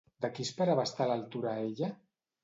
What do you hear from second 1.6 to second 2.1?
ella?